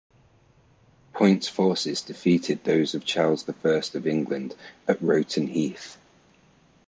[1.13, 4.55] Poyntz's forces defeated those of Charles the First of England
[4.87, 5.97] at Rowton Heath.